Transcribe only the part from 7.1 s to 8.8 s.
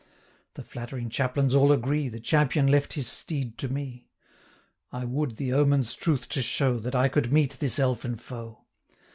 meet this Elfin Foe!